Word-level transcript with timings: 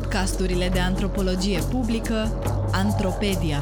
podcasturile 0.00 0.68
de 0.68 0.78
antropologie 0.78 1.60
publică 1.70 2.14
Antropedia. 2.72 3.58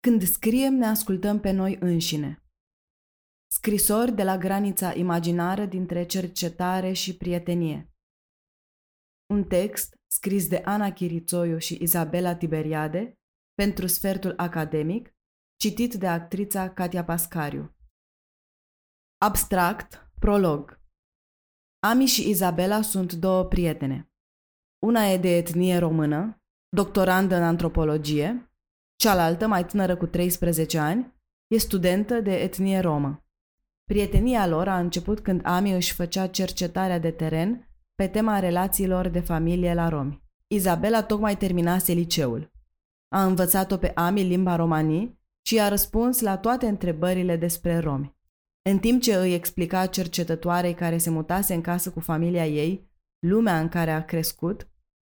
Când 0.00 0.22
scriem, 0.22 0.74
ne 0.74 0.86
ascultăm 0.86 1.40
pe 1.40 1.50
noi 1.50 1.76
înșine. 1.80 2.42
Scrisori 3.46 4.14
de 4.14 4.22
la 4.22 4.36
granița 4.36 4.94
imaginară 4.94 5.64
dintre 5.64 6.06
cercetare 6.06 6.92
și 6.92 7.16
prietenie. 7.16 7.90
Un 9.26 9.44
text 9.44 9.95
scris 10.06 10.48
de 10.48 10.56
Ana 10.64 10.92
Chirițoiu 10.92 11.58
și 11.58 11.78
Izabela 11.80 12.34
Tiberiade 12.34 13.18
pentru 13.54 13.86
sfertul 13.86 14.34
academic, 14.36 15.14
citit 15.56 15.94
de 15.94 16.06
actrița 16.06 16.70
Katia 16.70 17.04
Pascariu. 17.04 17.76
Abstract, 19.18 20.10
prolog. 20.20 20.80
Ami 21.86 22.06
și 22.06 22.28
Izabela 22.28 22.82
sunt 22.82 23.12
două 23.12 23.44
prietene. 23.44 24.10
Una 24.86 25.04
e 25.04 25.18
de 25.18 25.36
etnie 25.36 25.78
română, 25.78 26.42
doctorandă 26.68 27.34
în 27.34 27.42
antropologie, 27.42 28.50
cealaltă, 28.96 29.46
mai 29.46 29.66
tânără 29.66 29.96
cu 29.96 30.06
13 30.06 30.78
ani, 30.78 31.14
e 31.46 31.58
studentă 31.58 32.20
de 32.20 32.34
etnie 32.34 32.78
romă. 32.80 33.26
Prietenia 33.84 34.46
lor 34.46 34.68
a 34.68 34.78
început 34.78 35.20
când 35.20 35.40
Ami 35.44 35.72
își 35.72 35.94
făcea 35.94 36.26
cercetarea 36.26 36.98
de 36.98 37.10
teren 37.10 37.65
pe 37.96 38.06
tema 38.06 38.38
relațiilor 38.38 39.08
de 39.08 39.20
familie 39.20 39.74
la 39.74 39.88
romi. 39.88 40.22
Izabela 40.46 41.02
tocmai 41.02 41.36
terminase 41.36 41.92
liceul. 41.92 42.52
A 43.08 43.24
învățat-o 43.24 43.76
pe 43.76 43.92
Ami 43.94 44.22
limba 44.22 44.56
romanii 44.56 45.20
și 45.46 45.60
a 45.60 45.68
răspuns 45.68 46.20
la 46.20 46.38
toate 46.38 46.66
întrebările 46.66 47.36
despre 47.36 47.78
romi. 47.78 48.16
În 48.62 48.78
timp 48.78 49.02
ce 49.02 49.14
îi 49.14 49.34
explica 49.34 49.86
cercetătoarei 49.86 50.74
care 50.74 50.98
se 50.98 51.10
mutase 51.10 51.54
în 51.54 51.60
casă 51.60 51.90
cu 51.90 52.00
familia 52.00 52.46
ei, 52.46 52.90
lumea 53.18 53.60
în 53.60 53.68
care 53.68 53.90
a 53.90 54.04
crescut, 54.04 54.68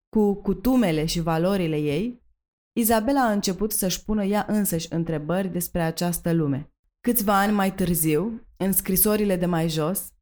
cu 0.09 0.35
cutumele 0.35 1.05
și 1.05 1.21
valorile 1.21 1.77
ei, 1.77 2.23
Izabela 2.73 3.21
a 3.21 3.33
început 3.33 3.73
să-și 3.73 4.05
pună 4.05 4.25
ea 4.25 4.45
însăși 4.49 4.87
întrebări 4.91 5.49
despre 5.49 5.83
această 5.83 6.33
lume. 6.33 6.73
Câțiva 7.01 7.41
ani 7.41 7.53
mai 7.53 7.75
târziu, 7.75 8.47
în 8.57 8.73
scrisorile 8.73 9.37
de 9.37 9.47
mai 9.47 9.69
jos, 9.69 10.13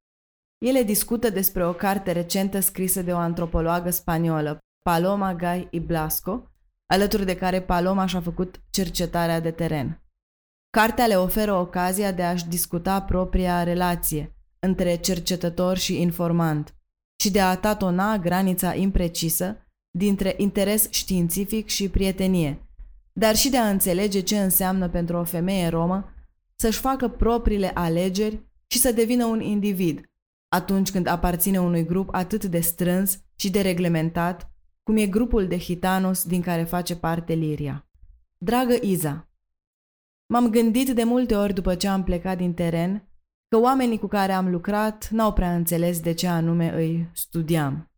ele 0.59 0.83
discută 0.83 1.31
despre 1.31 1.67
o 1.67 1.73
carte 1.73 2.13
recentă 2.13 2.61
scrisă 2.61 3.03
de 3.03 3.13
o 3.13 3.17
antropologă 3.17 3.91
spaniolă, 3.91 4.59
Paloma 4.83 5.35
Gai 5.35 5.69
y 5.71 5.81
Blasco, 5.81 6.51
alături 6.87 7.25
de 7.25 7.37
care 7.37 7.63
Paloma 7.63 8.07
și-a 8.07 8.21
făcut 8.21 8.61
cercetarea 8.71 9.41
de 9.41 9.51
teren. 9.51 10.03
Cartea 10.71 11.07
le 11.07 11.15
oferă 11.15 11.55
ocazia 11.55 12.13
de 12.13 12.23
a-și 12.23 12.47
discuta 12.47 13.03
propria 13.03 13.63
relație 13.63 14.37
între 14.59 14.97
cercetător 14.97 15.77
și 15.77 16.01
informant 16.01 16.75
și 17.23 17.31
de 17.31 17.41
a 17.41 17.57
tatona 17.57 18.19
granița 18.19 18.75
imprecisă 18.75 19.57
dintre 19.91 20.35
interes 20.37 20.91
științific 20.91 21.69
și 21.69 21.89
prietenie, 21.89 22.69
dar 23.13 23.37
și 23.37 23.51
de 23.51 23.57
a 23.57 23.69
înțelege 23.69 24.21
ce 24.21 24.41
înseamnă 24.41 24.89
pentru 24.89 25.17
o 25.17 25.25
femeie 25.25 25.69
romă 25.69 26.11
să-și 26.55 26.79
facă 26.79 27.09
propriile 27.09 27.71
alegeri 27.75 28.47
și 28.67 28.79
să 28.79 28.93
devină 28.93 29.25
un 29.25 29.41
individ, 29.41 30.11
atunci 30.49 30.91
când 30.91 31.07
aparține 31.07 31.61
unui 31.61 31.85
grup 31.85 32.09
atât 32.15 32.45
de 32.45 32.61
strâns 32.61 33.21
și 33.37 33.51
de 33.51 33.61
reglementat, 33.61 34.51
cum 34.83 34.97
e 34.97 35.07
grupul 35.07 35.47
de 35.47 35.59
hitanos 35.59 36.25
din 36.25 36.43
care 36.43 36.65
face 36.65 36.97
parte 36.97 37.33
Liria. 37.33 37.89
Dragă 38.39 38.77
Iza, 38.83 39.29
m-am 40.27 40.51
gândit 40.51 40.91
de 40.91 41.05
multe 41.05 41.37
ori 41.37 41.55
după 41.55 41.75
ce 41.75 41.89
am 41.89 42.05
plecat 42.05 42.37
din 42.37 42.55
teren 42.55 43.09
că 43.49 43.59
oamenii 43.59 43.99
cu 43.99 44.07
care 44.07 44.33
am 44.33 44.51
lucrat 44.51 45.09
n-au 45.09 45.33
prea 45.33 45.55
înțeles 45.55 46.01
de 46.01 46.13
ce 46.13 46.27
anume 46.27 46.75
îi 46.75 47.11
studiam. 47.13 47.91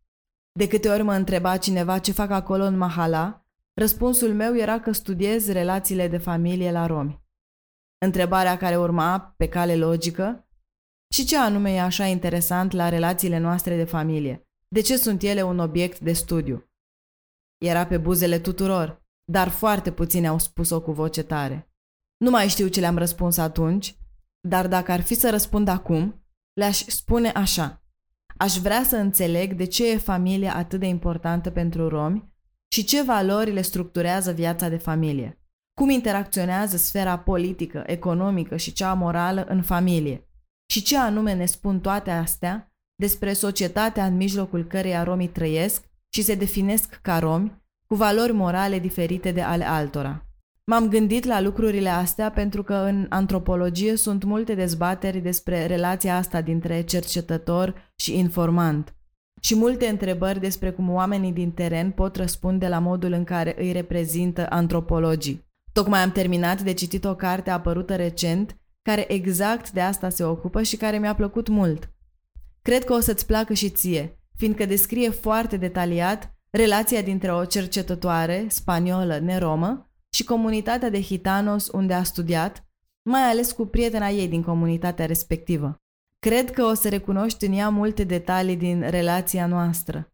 De 0.51 0.67
câte 0.67 0.89
ori 0.89 1.03
mă 1.03 1.13
întreba 1.13 1.57
cineva 1.57 1.99
ce 1.99 2.11
fac 2.11 2.29
acolo 2.29 2.63
în 2.63 2.77
Mahala, 2.77 3.45
răspunsul 3.73 4.33
meu 4.33 4.55
era 4.55 4.79
că 4.79 4.91
studiez 4.91 5.51
relațiile 5.51 6.07
de 6.07 6.17
familie 6.17 6.71
la 6.71 6.85
romi. 6.85 7.21
Întrebarea 8.05 8.57
care 8.57 8.77
urma, 8.77 9.33
pe 9.37 9.47
cale 9.47 9.75
logică, 9.75 10.48
și 11.13 11.25
ce 11.25 11.37
anume 11.37 11.73
e 11.73 11.81
așa 11.81 12.05
interesant 12.05 12.71
la 12.71 12.89
relațiile 12.89 13.37
noastre 13.37 13.75
de 13.75 13.83
familie? 13.83 14.47
De 14.67 14.81
ce 14.81 14.97
sunt 14.97 15.21
ele 15.21 15.41
un 15.41 15.59
obiect 15.59 15.99
de 15.99 16.13
studiu? 16.13 16.69
Era 17.57 17.85
pe 17.85 17.97
buzele 17.97 18.39
tuturor, 18.39 19.03
dar 19.23 19.47
foarte 19.47 19.91
puțini 19.91 20.27
au 20.27 20.39
spus-o 20.39 20.81
cu 20.81 20.91
voce 20.91 21.23
tare. 21.23 21.71
Nu 22.17 22.29
mai 22.29 22.47
știu 22.47 22.67
ce 22.67 22.79
le-am 22.79 22.97
răspuns 22.97 23.37
atunci, 23.37 23.95
dar 24.47 24.67
dacă 24.67 24.91
ar 24.91 25.01
fi 25.01 25.13
să 25.13 25.29
răspund 25.29 25.67
acum, 25.67 26.25
le-aș 26.53 26.85
spune 26.85 27.29
așa. 27.29 27.83
Aș 28.37 28.57
vrea 28.57 28.83
să 28.83 28.95
înțeleg 28.95 29.53
de 29.53 29.65
ce 29.65 29.91
e 29.91 29.97
familia 29.97 30.55
atât 30.55 30.79
de 30.79 30.85
importantă 30.85 31.49
pentru 31.49 31.87
romi 31.87 32.33
și 32.71 32.83
ce 32.83 33.03
valori 33.03 33.51
le 33.51 33.61
structurează 33.61 34.31
viața 34.31 34.69
de 34.69 34.77
familie. 34.77 35.41
Cum 35.73 35.89
interacționează 35.89 36.77
sfera 36.77 37.19
politică, 37.19 37.83
economică 37.85 38.57
și 38.57 38.73
cea 38.73 38.93
morală 38.93 39.43
în 39.43 39.61
familie 39.61 40.28
și 40.71 40.81
ce 40.81 40.97
anume 40.97 41.33
ne 41.33 41.45
spun 41.45 41.79
toate 41.79 42.09
astea 42.09 42.73
despre 42.95 43.33
societatea 43.33 44.05
în 44.05 44.15
mijlocul 44.15 44.65
căreia 44.65 45.03
romii 45.03 45.27
trăiesc 45.27 45.83
și 46.09 46.21
se 46.21 46.35
definesc 46.35 46.99
ca 47.01 47.19
romi, 47.19 47.61
cu 47.85 47.95
valori 47.95 48.31
morale 48.31 48.79
diferite 48.79 49.31
de 49.31 49.41
ale 49.41 49.63
altora. 49.63 50.23
M-am 50.65 50.87
gândit 50.87 51.25
la 51.25 51.41
lucrurile 51.41 51.89
astea 51.89 52.31
pentru 52.31 52.63
că 52.63 52.73
în 52.73 53.05
antropologie 53.09 53.95
sunt 53.95 54.23
multe 54.23 54.53
dezbateri 54.53 55.19
despre 55.19 55.65
relația 55.65 56.15
asta 56.15 56.41
dintre 56.41 56.81
cercetător 56.81 57.91
și 57.95 58.17
informant 58.17 58.93
și 59.41 59.55
multe 59.55 59.87
întrebări 59.87 60.39
despre 60.39 60.71
cum 60.71 60.89
oamenii 60.89 61.31
din 61.31 61.51
teren 61.51 61.91
pot 61.91 62.15
răspunde 62.15 62.67
la 62.67 62.79
modul 62.79 63.11
în 63.11 63.23
care 63.23 63.55
îi 63.57 63.71
reprezintă 63.71 64.45
antropologii. 64.49 65.47
Tocmai 65.73 65.99
am 65.99 66.11
terminat 66.11 66.61
de 66.61 66.73
citit 66.73 67.05
o 67.05 67.15
carte 67.15 67.49
apărută 67.49 67.95
recent 67.95 68.57
care 68.81 69.13
exact 69.13 69.71
de 69.71 69.81
asta 69.81 70.09
se 70.09 70.23
ocupă 70.23 70.61
și 70.61 70.77
care 70.77 70.97
mi-a 70.97 71.15
plăcut 71.15 71.47
mult. 71.47 71.91
Cred 72.61 72.83
că 72.83 72.93
o 72.93 72.99
să-ți 72.99 73.25
placă 73.25 73.53
și 73.53 73.69
ție, 73.69 74.19
fiindcă 74.35 74.65
descrie 74.65 75.09
foarte 75.09 75.57
detaliat 75.57 76.33
relația 76.49 77.01
dintre 77.01 77.33
o 77.33 77.45
cercetătoare 77.45 78.45
spaniolă 78.49 79.17
neromă 79.17 79.91
și 80.09 80.23
comunitatea 80.23 80.89
de 80.89 81.01
hitanos 81.01 81.67
unde 81.67 81.93
a 81.93 82.03
studiat, 82.03 82.63
mai 83.09 83.21
ales 83.21 83.51
cu 83.51 83.65
prietena 83.65 84.09
ei 84.09 84.27
din 84.27 84.43
comunitatea 84.43 85.05
respectivă. 85.05 85.75
Cred 86.19 86.51
că 86.51 86.63
o 86.63 86.73
să 86.73 86.89
recunoști 86.89 87.45
în 87.45 87.53
ea 87.53 87.69
multe 87.69 88.03
detalii 88.03 88.55
din 88.55 88.89
relația 88.89 89.45
noastră. 89.45 90.13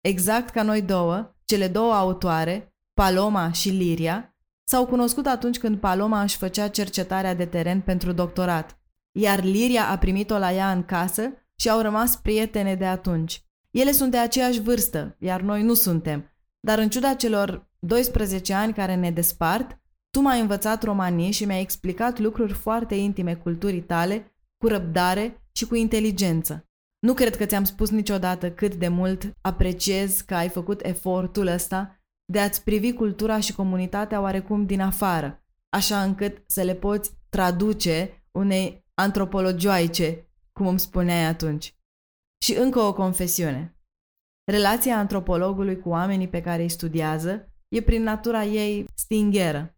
Exact 0.00 0.50
ca 0.50 0.62
noi 0.62 0.82
două, 0.82 1.34
cele 1.44 1.68
două 1.68 1.94
autoare, 1.94 2.74
Paloma 2.94 3.52
și 3.52 3.68
Liria, 3.68 4.35
S-au 4.68 4.86
cunoscut 4.86 5.26
atunci 5.26 5.58
când 5.58 5.78
Paloma 5.78 6.22
își 6.22 6.36
făcea 6.36 6.68
cercetarea 6.68 7.34
de 7.34 7.44
teren 7.44 7.80
pentru 7.80 8.12
doctorat, 8.12 8.78
iar 9.12 9.42
Liria 9.42 9.88
a 9.88 9.98
primit-o 9.98 10.38
la 10.38 10.52
ea 10.52 10.70
în 10.72 10.84
casă 10.84 11.32
și 11.56 11.70
au 11.70 11.80
rămas 11.80 12.16
prietene 12.16 12.74
de 12.74 12.86
atunci. 12.86 13.44
Ele 13.70 13.92
sunt 13.92 14.10
de 14.10 14.18
aceeași 14.18 14.60
vârstă, 14.60 15.16
iar 15.18 15.40
noi 15.40 15.62
nu 15.62 15.74
suntem, 15.74 16.30
dar 16.60 16.78
în 16.78 16.88
ciuda 16.88 17.14
celor 17.14 17.70
12 17.78 18.54
ani 18.54 18.72
care 18.72 18.94
ne 18.94 19.10
despart, 19.10 19.80
tu 20.10 20.20
m-ai 20.20 20.40
învățat 20.40 20.82
romanii 20.82 21.32
și 21.32 21.44
mi-ai 21.44 21.60
explicat 21.60 22.18
lucruri 22.18 22.52
foarte 22.52 22.94
intime 22.94 23.34
culturii 23.34 23.82
tale, 23.82 24.34
cu 24.56 24.66
răbdare 24.66 25.48
și 25.52 25.66
cu 25.66 25.74
inteligență. 25.74 26.68
Nu 26.98 27.14
cred 27.14 27.36
că 27.36 27.44
ți-am 27.44 27.64
spus 27.64 27.90
niciodată 27.90 28.50
cât 28.50 28.74
de 28.74 28.88
mult 28.88 29.32
apreciez 29.40 30.20
că 30.20 30.34
ai 30.34 30.48
făcut 30.48 30.84
efortul 30.84 31.46
ăsta 31.46 31.95
de 32.26 32.40
a-ți 32.40 32.64
privi 32.64 32.92
cultura 32.92 33.40
și 33.40 33.54
comunitatea 33.54 34.20
oarecum 34.20 34.66
din 34.66 34.80
afară, 34.80 35.44
așa 35.68 36.02
încât 36.02 36.42
să 36.46 36.62
le 36.62 36.74
poți 36.74 37.10
traduce 37.28 38.24
unei 38.30 38.84
antropologioaice, 38.94 40.28
cum 40.52 40.66
îmi 40.66 40.80
spuneai 40.80 41.24
atunci. 41.24 41.74
Și 42.42 42.54
încă 42.54 42.80
o 42.80 42.92
confesiune. 42.92 43.78
Relația 44.44 44.98
antropologului 44.98 45.80
cu 45.80 45.88
oamenii 45.88 46.28
pe 46.28 46.40
care 46.40 46.62
îi 46.62 46.68
studiază 46.68 47.52
e 47.68 47.80
prin 47.82 48.02
natura 48.02 48.44
ei 48.44 48.86
stingheră. 48.94 49.76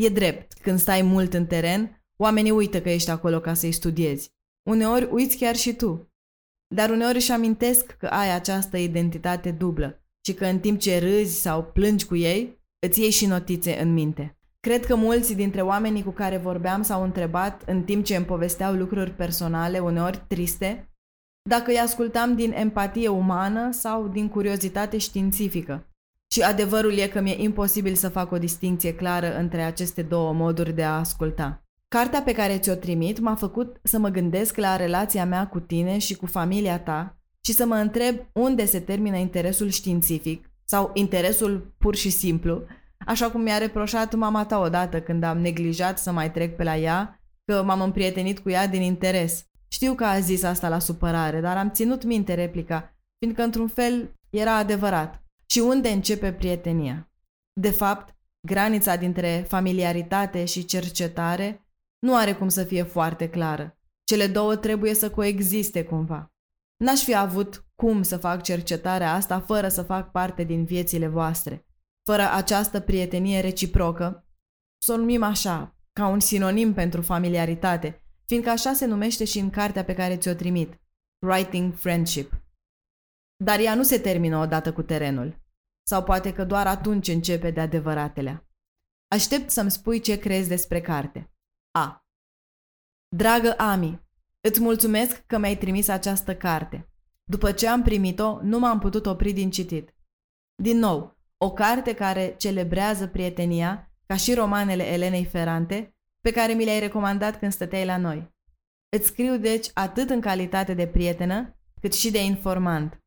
E 0.00 0.08
drept, 0.08 0.52
când 0.52 0.78
stai 0.78 1.02
mult 1.02 1.34
în 1.34 1.46
teren, 1.46 2.04
oamenii 2.16 2.50
uită 2.50 2.80
că 2.82 2.90
ești 2.90 3.10
acolo 3.10 3.40
ca 3.40 3.54
să-i 3.54 3.72
studiezi. 3.72 4.32
Uneori 4.62 5.08
uiți 5.10 5.36
chiar 5.36 5.56
și 5.56 5.74
tu. 5.74 6.12
Dar 6.74 6.90
uneori 6.90 7.16
își 7.16 7.32
amintesc 7.32 7.96
că 7.96 8.06
ai 8.06 8.34
această 8.34 8.76
identitate 8.76 9.50
dublă 9.50 9.99
și 10.26 10.34
că 10.34 10.44
în 10.44 10.58
timp 10.58 10.78
ce 10.78 10.98
râzi 10.98 11.40
sau 11.40 11.62
plângi 11.62 12.06
cu 12.06 12.16
ei, 12.16 12.60
îți 12.86 13.00
iei 13.00 13.10
și 13.10 13.26
notițe 13.26 13.80
în 13.80 13.92
minte. 13.92 14.34
Cred 14.60 14.86
că 14.86 14.94
mulți 14.94 15.34
dintre 15.34 15.60
oamenii 15.60 16.02
cu 16.02 16.10
care 16.10 16.36
vorbeam 16.36 16.82
s-au 16.82 17.02
întrebat 17.02 17.62
în 17.66 17.82
timp 17.82 18.04
ce 18.04 18.16
îmi 18.16 18.24
povesteau 18.24 18.74
lucruri 18.74 19.10
personale, 19.10 19.78
uneori 19.78 20.24
triste, 20.28 20.90
dacă 21.48 21.70
îi 21.70 21.78
ascultam 21.78 22.34
din 22.34 22.52
empatie 22.52 23.08
umană 23.08 23.72
sau 23.72 24.08
din 24.08 24.28
curiozitate 24.28 24.98
științifică. 24.98 25.84
Și 26.32 26.42
adevărul 26.42 26.92
e 26.98 27.08
că 27.08 27.20
mi-e 27.20 27.42
imposibil 27.42 27.94
să 27.94 28.08
fac 28.08 28.32
o 28.32 28.38
distinție 28.38 28.94
clară 28.94 29.36
între 29.36 29.62
aceste 29.62 30.02
două 30.02 30.32
moduri 30.32 30.72
de 30.72 30.84
a 30.84 30.98
asculta. 30.98 31.64
Cartea 31.88 32.22
pe 32.22 32.32
care 32.32 32.58
ți-o 32.58 32.74
trimit 32.74 33.18
m-a 33.18 33.34
făcut 33.34 33.76
să 33.82 33.98
mă 33.98 34.08
gândesc 34.08 34.56
la 34.56 34.76
relația 34.76 35.24
mea 35.24 35.48
cu 35.48 35.60
tine 35.60 35.98
și 35.98 36.14
cu 36.14 36.26
familia 36.26 36.80
ta 36.80 37.19
și 37.46 37.52
să 37.52 37.66
mă 37.66 37.74
întreb 37.74 38.16
unde 38.32 38.64
se 38.64 38.80
termină 38.80 39.16
interesul 39.16 39.68
științific 39.68 40.50
sau 40.64 40.90
interesul 40.94 41.74
pur 41.78 41.94
și 41.94 42.10
simplu, 42.10 42.62
așa 43.06 43.30
cum 43.30 43.40
mi-a 43.40 43.58
reproșat 43.58 44.14
mama 44.14 44.46
ta 44.46 44.58
odată 44.58 45.00
când 45.00 45.22
am 45.22 45.38
neglijat 45.38 45.98
să 45.98 46.12
mai 46.12 46.32
trec 46.32 46.56
pe 46.56 46.62
la 46.62 46.76
ea, 46.76 47.20
că 47.44 47.62
m-am 47.62 47.80
împrietenit 47.80 48.38
cu 48.38 48.50
ea 48.50 48.66
din 48.66 48.82
interes. 48.82 49.44
Știu 49.68 49.94
că 49.94 50.04
a 50.04 50.18
zis 50.18 50.42
asta 50.42 50.68
la 50.68 50.78
supărare, 50.78 51.40
dar 51.40 51.56
am 51.56 51.70
ținut 51.70 52.04
minte 52.04 52.34
replica, 52.34 52.96
fiindcă 53.18 53.42
într-un 53.42 53.68
fel 53.68 54.14
era 54.30 54.56
adevărat. 54.56 55.22
Și 55.46 55.58
unde 55.58 55.88
începe 55.88 56.32
prietenia? 56.32 57.10
De 57.60 57.70
fapt, 57.70 58.14
granița 58.46 58.96
dintre 58.96 59.44
familiaritate 59.48 60.44
și 60.44 60.64
cercetare 60.64 61.64
nu 61.98 62.16
are 62.16 62.34
cum 62.34 62.48
să 62.48 62.64
fie 62.64 62.82
foarte 62.82 63.28
clară. 63.28 63.78
Cele 64.04 64.26
două 64.26 64.56
trebuie 64.56 64.94
să 64.94 65.10
coexiste 65.10 65.84
cumva. 65.84 66.32
N-aș 66.84 67.02
fi 67.02 67.14
avut 67.14 67.64
cum 67.74 68.02
să 68.02 68.16
fac 68.16 68.42
cercetarea 68.42 69.12
asta 69.12 69.40
fără 69.40 69.68
să 69.68 69.82
fac 69.82 70.10
parte 70.10 70.44
din 70.44 70.64
viețile 70.64 71.06
voastre. 71.06 71.66
Fără 72.04 72.22
această 72.32 72.80
prietenie 72.80 73.40
reciprocă, 73.40 74.28
să 74.82 74.92
o 74.92 74.96
numim 74.96 75.22
așa, 75.22 75.76
ca 75.92 76.06
un 76.06 76.20
sinonim 76.20 76.74
pentru 76.74 77.02
familiaritate, 77.02 78.02
fiindcă 78.26 78.50
așa 78.50 78.72
se 78.72 78.86
numește 78.86 79.24
și 79.24 79.38
în 79.38 79.50
cartea 79.50 79.84
pe 79.84 79.94
care 79.94 80.16
ți-o 80.16 80.34
trimit, 80.34 80.80
Writing 81.26 81.74
Friendship. 81.74 82.32
Dar 83.44 83.58
ea 83.58 83.74
nu 83.74 83.82
se 83.82 83.98
termină 83.98 84.36
odată 84.38 84.72
cu 84.72 84.82
terenul. 84.82 85.42
Sau 85.86 86.02
poate 86.02 86.32
că 86.32 86.44
doar 86.44 86.66
atunci 86.66 87.08
începe 87.08 87.50
de 87.50 87.60
adevăratele. 87.60 88.48
Aștept 89.08 89.50
să-mi 89.50 89.70
spui 89.70 90.00
ce 90.00 90.18
crezi 90.18 90.48
despre 90.48 90.80
carte. 90.80 91.32
A. 91.70 92.04
Dragă 93.16 93.54
Ami, 93.58 94.08
îți 94.40 94.60
mulțumesc 94.60 95.26
că 95.26 95.38
mi-ai 95.38 95.56
trimis 95.56 95.88
această 95.88 96.36
carte. 96.36 96.88
După 97.24 97.52
ce 97.52 97.68
am 97.68 97.82
primit-o, 97.82 98.38
nu 98.42 98.58
m-am 98.58 98.78
putut 98.78 99.06
opri 99.06 99.32
din 99.32 99.50
citit. 99.50 99.94
Din 100.62 100.78
nou, 100.78 101.18
o 101.36 101.52
carte 101.52 101.94
care 101.94 102.34
celebrează 102.38 103.06
prietenia, 103.06 103.92
ca 104.06 104.16
și 104.16 104.34
romanele 104.34 104.86
Elenei 104.86 105.24
Ferrante, 105.24 105.94
pe 106.20 106.30
care 106.30 106.52
mi 106.52 106.64
le-ai 106.64 106.80
recomandat 106.80 107.38
când 107.38 107.52
stăteai 107.52 107.84
la 107.84 107.96
noi. 107.96 108.34
Îți 108.96 109.06
scriu 109.06 109.38
deci 109.38 109.70
atât 109.74 110.10
în 110.10 110.20
calitate 110.20 110.74
de 110.74 110.86
prietenă, 110.86 111.56
cât 111.80 111.94
și 111.94 112.10
de 112.10 112.24
informant. 112.24 112.98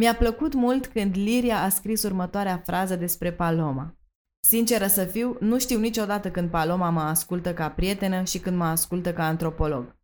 Mi-a 0.00 0.14
plăcut 0.14 0.54
mult 0.54 0.86
când 0.86 1.16
Liria 1.16 1.62
a 1.62 1.68
scris 1.68 2.02
următoarea 2.02 2.62
frază 2.64 2.96
despre 2.96 3.32
Paloma. 3.32 3.96
Sinceră 4.40 4.86
să 4.86 5.04
fiu, 5.04 5.36
nu 5.40 5.58
știu 5.58 5.78
niciodată 5.78 6.30
când 6.30 6.50
Paloma 6.50 6.90
mă 6.90 7.00
ascultă 7.00 7.54
ca 7.54 7.70
prietenă 7.70 8.24
și 8.24 8.38
când 8.38 8.56
mă 8.56 8.64
ascultă 8.64 9.12
ca 9.12 9.26
antropolog. 9.26 9.97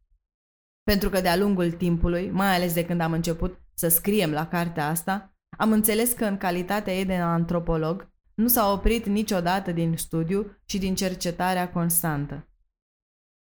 Pentru 0.84 1.08
că 1.08 1.20
de-a 1.20 1.36
lungul 1.36 1.72
timpului, 1.72 2.30
mai 2.30 2.54
ales 2.54 2.74
de 2.74 2.84
când 2.84 3.00
am 3.00 3.12
început 3.12 3.60
să 3.74 3.88
scriem 3.88 4.30
la 4.30 4.48
cartea 4.48 4.88
asta, 4.88 5.36
am 5.58 5.72
înțeles 5.72 6.12
că 6.12 6.24
în 6.24 6.36
calitatea 6.36 6.94
ei 6.94 7.04
de 7.04 7.14
antropolog 7.14 8.12
nu 8.34 8.48
s-a 8.48 8.72
oprit 8.72 9.06
niciodată 9.06 9.72
din 9.72 9.96
studiu 9.96 10.56
și 10.64 10.78
din 10.78 10.94
cercetarea 10.94 11.70
constantă. 11.70 12.48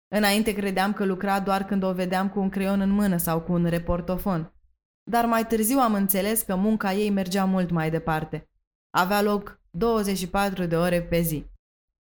Înainte 0.07 0.53
credeam 0.53 0.93
că 0.93 1.05
lucra 1.05 1.39
doar 1.39 1.65
când 1.65 1.83
o 1.83 1.93
vedeam 1.93 2.29
cu 2.29 2.39
un 2.39 2.49
creion 2.49 2.79
în 2.81 2.89
mână 2.89 3.17
sau 3.17 3.41
cu 3.41 3.51
un 3.51 3.65
reportofon, 3.65 4.53
dar 5.03 5.25
mai 5.25 5.45
târziu 5.45 5.79
am 5.79 5.93
înțeles 5.93 6.41
că 6.41 6.55
munca 6.55 6.93
ei 6.93 7.09
mergea 7.09 7.45
mult 7.45 7.69
mai 7.69 7.89
departe. 7.89 8.49
Avea 8.89 9.21
loc 9.21 9.61
24 9.69 10.65
de 10.65 10.75
ore 10.75 11.01
pe 11.01 11.21
zi. 11.21 11.45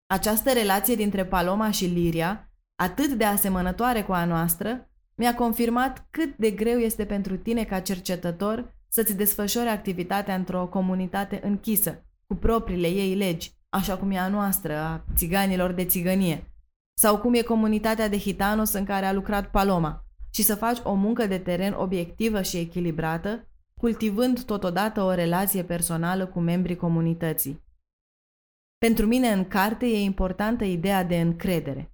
Această 0.06 0.52
relație 0.52 0.94
dintre 0.94 1.26
Paloma 1.26 1.70
și 1.70 1.84
Liria, 1.84 2.50
atât 2.74 3.12
de 3.12 3.24
asemănătoare 3.24 4.02
cu 4.02 4.12
a 4.12 4.24
noastră, 4.24 4.91
mi-a 5.14 5.34
confirmat 5.34 6.06
cât 6.10 6.36
de 6.36 6.50
greu 6.50 6.78
este 6.78 7.04
pentru 7.04 7.36
tine 7.36 7.64
ca 7.64 7.80
cercetător 7.80 8.74
să-ți 8.88 9.16
desfășori 9.16 9.68
activitatea 9.68 10.34
într-o 10.34 10.66
comunitate 10.66 11.40
închisă, 11.44 12.04
cu 12.26 12.34
propriile 12.34 12.88
ei 12.88 13.14
legi, 13.14 13.52
așa 13.68 13.96
cum 13.96 14.10
e 14.10 14.18
a 14.18 14.28
noastră, 14.28 14.76
a 14.76 15.04
țiganilor 15.14 15.72
de 15.72 15.84
țigănie, 15.84 16.52
sau 16.98 17.18
cum 17.18 17.34
e 17.34 17.42
comunitatea 17.42 18.08
de 18.08 18.18
hitanos 18.18 18.72
în 18.72 18.84
care 18.84 19.06
a 19.06 19.12
lucrat 19.12 19.50
Paloma, 19.50 20.04
și 20.30 20.42
să 20.42 20.54
faci 20.54 20.78
o 20.82 20.94
muncă 20.94 21.26
de 21.26 21.38
teren 21.38 21.72
obiectivă 21.72 22.42
și 22.42 22.56
echilibrată, 22.56 23.46
cultivând 23.80 24.42
totodată 24.42 25.02
o 25.02 25.14
relație 25.14 25.64
personală 25.64 26.26
cu 26.26 26.40
membrii 26.40 26.76
comunității. 26.76 27.62
Pentru 28.78 29.06
mine 29.06 29.28
în 29.28 29.48
carte 29.48 29.86
e 29.86 30.00
importantă 30.00 30.64
ideea 30.64 31.04
de 31.04 31.20
încredere. 31.20 31.92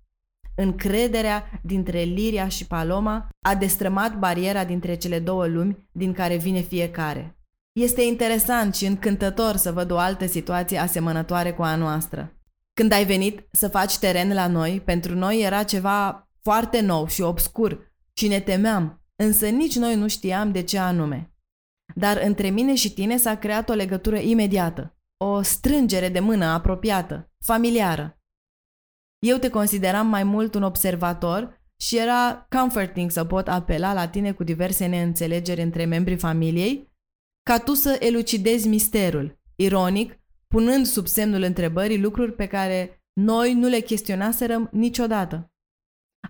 Încrederea 0.61 1.61
dintre 1.63 2.01
Liria 2.01 2.49
și 2.49 2.67
Paloma 2.67 3.29
a 3.47 3.55
destrămat 3.55 4.19
bariera 4.19 4.65
dintre 4.65 4.95
cele 4.95 5.19
două 5.19 5.47
lumi 5.47 5.89
din 5.93 6.13
care 6.13 6.37
vine 6.37 6.61
fiecare. 6.61 7.39
Este 7.73 8.03
interesant 8.03 8.75
și 8.75 8.87
încântător 8.87 9.57
să 9.57 9.73
văd 9.73 9.91
o 9.91 9.99
altă 9.99 10.27
situație 10.27 10.79
asemănătoare 10.79 11.53
cu 11.53 11.63
a 11.63 11.77
noastră. 11.77 12.41
Când 12.73 12.93
ai 12.93 13.05
venit 13.05 13.49
să 13.53 13.69
faci 13.69 13.99
teren 13.99 14.35
la 14.35 14.47
noi, 14.47 14.83
pentru 14.85 15.15
noi 15.15 15.41
era 15.43 15.63
ceva 15.63 16.29
foarte 16.43 16.81
nou 16.81 17.07
și 17.07 17.23
obscur 17.23 17.93
și 18.13 18.29
ne 18.29 18.41
temeam, 18.41 19.05
însă 19.17 19.49
nici 19.49 19.77
noi 19.77 19.95
nu 19.95 20.09
știam 20.09 20.53
de 20.53 20.63
ce 20.63 20.79
anume. 20.79 21.33
Dar 21.95 22.21
între 22.25 22.49
mine 22.49 22.75
și 22.75 22.93
tine 22.93 23.17
s-a 23.17 23.37
creat 23.37 23.69
o 23.69 23.75
legătură 23.75 24.17
imediată, 24.17 24.97
o 25.17 25.43
strângere 25.43 26.09
de 26.09 26.21
mână 26.21 26.45
apropiată, 26.45 27.31
familiară. 27.45 28.18
Eu 29.19 29.37
te 29.37 29.51
consideram 29.51 30.07
mai 30.07 30.25
mult 30.25 30.55
un 30.55 30.63
observator 30.63 31.61
și 31.81 31.99
era 31.99 32.47
comforting 32.49 33.11
să 33.11 33.25
pot 33.25 33.49
apela 33.49 33.93
la 33.93 34.09
tine 34.09 34.33
cu 34.33 34.45
diverse 34.45 34.87
neînțelegeri 34.87 35.63
între 35.63 35.85
membrii 35.85 36.17
familiei, 36.17 36.93
ca 37.43 37.59
tu 37.59 37.75
să 37.75 37.97
elucidezi 38.01 38.69
misterul, 38.69 39.41
ironic, 39.55 40.19
punând 40.47 40.87
sub 40.87 41.07
semnul 41.07 41.43
întrebării 41.43 42.01
lucruri 42.01 42.33
pe 42.33 42.47
care 42.47 43.03
noi 43.13 43.55
nu 43.55 43.69
le 43.69 43.81
chestionaserăm 43.81 44.69
niciodată. 44.73 45.53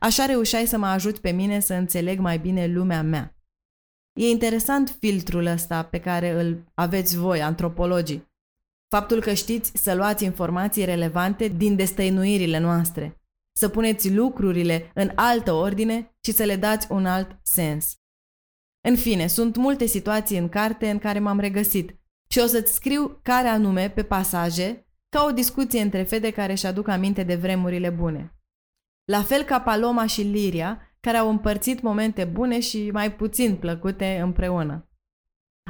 Așa 0.01 0.27
reușeai 0.27 0.67
să 0.67 0.79
mă 0.79 0.87
ajut 0.87 1.19
pe 1.19 1.31
mine 1.31 1.61
să 1.61 1.75
înțeleg 1.75 2.19
mai 2.19 2.39
bine 2.39 2.67
lumea 2.67 3.03
mea. 3.03 3.37
E 4.13 4.29
interesant 4.29 4.97
filtrul 5.01 5.47
ăsta 5.47 5.85
pe 5.85 6.01
care 6.01 6.31
îl 6.31 6.65
aveți 6.75 7.17
voi, 7.17 7.43
antropologii. 7.43 8.28
Faptul 8.89 9.21
că 9.21 9.33
știți 9.33 9.73
să 9.75 9.95
luați 9.95 10.25
informații 10.25 10.85
relevante 10.85 11.49
din 11.49 11.77
destăinuirile 11.77 12.59
noastre, 12.59 13.21
să 13.57 13.69
puneți 13.69 14.15
lucrurile 14.15 14.91
în 14.95 15.11
altă 15.15 15.53
ordine 15.53 16.17
și 16.25 16.33
să 16.33 16.45
le 16.45 16.57
dați 16.57 16.87
un 16.91 17.07
alt 17.07 17.39
sens. 17.43 17.97
În 18.89 18.97
fine, 18.97 19.27
sunt 19.27 19.57
multe 19.57 19.87
situații 19.87 20.39
în 20.39 20.49
carte 20.49 20.91
în 20.91 20.99
care 20.99 21.19
m-am 21.19 21.41
regăsit 21.41 22.01
și 22.31 22.39
o 22.39 22.47
să-ți 22.47 22.73
scriu 22.73 23.21
care 23.23 23.49
anume 23.49 23.91
pe 23.91 24.03
pasaje, 24.03 24.87
ca 25.09 25.25
o 25.29 25.31
discuție 25.31 25.81
între 25.81 26.03
fete 26.03 26.31
care 26.31 26.53
își 26.53 26.67
aduc 26.67 26.89
aminte 26.89 27.23
de 27.23 27.35
vremurile 27.35 27.91
bune. 27.91 28.39
La 29.05 29.23
fel 29.23 29.43
ca 29.43 29.61
Paloma 29.61 30.07
și 30.07 30.23
Liria, 30.23 30.81
care 31.01 31.17
au 31.17 31.29
împărțit 31.29 31.81
momente 31.81 32.25
bune 32.25 32.61
și 32.61 32.91
mai 32.91 33.13
puțin 33.15 33.57
plăcute 33.57 34.21
împreună. 34.23 34.89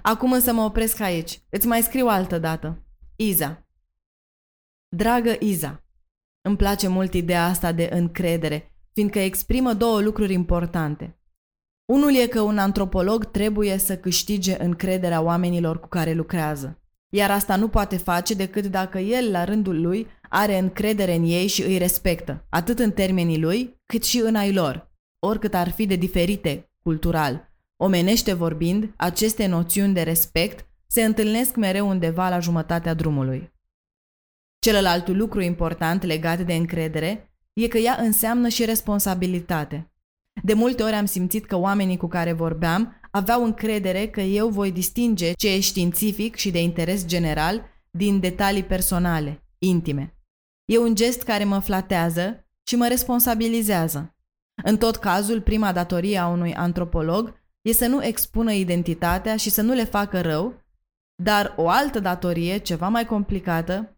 Acum 0.02 0.32
însă 0.32 0.52
mă 0.52 0.62
opresc 0.62 1.00
aici. 1.00 1.42
Îți 1.50 1.66
mai 1.66 1.82
scriu 1.82 2.06
altă 2.06 2.38
dată. 2.38 2.87
Iza. 3.20 3.66
Dragă 4.88 5.36
Iza, 5.40 5.84
îmi 6.40 6.56
place 6.56 6.88
mult 6.88 7.14
ideea 7.14 7.44
asta 7.44 7.72
de 7.72 7.88
încredere, 7.92 8.72
fiindcă 8.92 9.18
exprimă 9.18 9.72
două 9.72 10.00
lucruri 10.00 10.32
importante. 10.32 11.18
Unul 11.84 12.14
e 12.14 12.26
că 12.26 12.40
un 12.40 12.58
antropolog 12.58 13.30
trebuie 13.30 13.78
să 13.78 13.96
câștige 13.96 14.62
încrederea 14.62 15.20
oamenilor 15.20 15.80
cu 15.80 15.88
care 15.88 16.12
lucrează. 16.12 16.82
Iar 17.08 17.30
asta 17.30 17.56
nu 17.56 17.68
poate 17.68 17.96
face 17.96 18.34
decât 18.34 18.66
dacă 18.66 18.98
el, 18.98 19.30
la 19.30 19.44
rândul 19.44 19.80
lui, 19.80 20.06
are 20.28 20.58
încredere 20.58 21.14
în 21.14 21.24
ei 21.24 21.46
și 21.46 21.62
îi 21.62 21.78
respectă, 21.78 22.46
atât 22.48 22.78
în 22.78 22.92
termenii 22.92 23.40
lui, 23.40 23.80
cât 23.86 24.04
și 24.04 24.18
în 24.18 24.34
ai 24.34 24.52
lor 24.52 24.90
oricât 25.18 25.54
ar 25.54 25.70
fi 25.70 25.86
de 25.86 25.96
diferite 25.96 26.70
cultural. 26.82 27.52
Omenește 27.76 28.32
vorbind, 28.32 28.92
aceste 28.96 29.46
noțiuni 29.46 29.94
de 29.94 30.02
respect 30.02 30.67
se 30.90 31.04
întâlnesc 31.04 31.56
mereu 31.56 31.88
undeva 31.88 32.28
la 32.28 32.38
jumătatea 32.38 32.94
drumului. 32.94 33.52
Celălalt 34.58 35.08
lucru 35.08 35.40
important 35.40 36.02
legat 36.02 36.40
de 36.40 36.54
încredere 36.54 37.32
e 37.52 37.68
că 37.68 37.78
ea 37.78 37.96
înseamnă 38.00 38.48
și 38.48 38.64
responsabilitate. 38.64 39.92
De 40.42 40.54
multe 40.54 40.82
ori 40.82 40.92
am 40.92 41.04
simțit 41.04 41.46
că 41.46 41.56
oamenii 41.56 41.96
cu 41.96 42.06
care 42.06 42.32
vorbeam 42.32 43.00
aveau 43.10 43.44
încredere 43.44 44.08
că 44.08 44.20
eu 44.20 44.48
voi 44.48 44.72
distinge 44.72 45.32
ce 45.32 45.52
e 45.52 45.60
științific 45.60 46.36
și 46.36 46.50
de 46.50 46.62
interes 46.62 47.06
general 47.06 47.66
din 47.90 48.20
detalii 48.20 48.64
personale, 48.64 49.42
intime. 49.58 50.16
E 50.64 50.78
un 50.78 50.94
gest 50.94 51.22
care 51.22 51.44
mă 51.44 51.58
flatează 51.58 52.46
și 52.68 52.76
mă 52.76 52.88
responsabilizează. 52.88 54.16
În 54.64 54.76
tot 54.76 54.96
cazul, 54.96 55.40
prima 55.40 55.72
datorie 55.72 56.18
a 56.18 56.26
unui 56.26 56.54
antropolog 56.54 57.34
e 57.62 57.72
să 57.72 57.86
nu 57.86 58.04
expună 58.04 58.52
identitatea 58.52 59.36
și 59.36 59.50
să 59.50 59.62
nu 59.62 59.72
le 59.72 59.84
facă 59.84 60.20
rău, 60.20 60.66
dar 61.22 61.54
o 61.56 61.68
altă 61.68 62.00
datorie, 62.00 62.58
ceva 62.58 62.88
mai 62.88 63.06
complicată, 63.06 63.96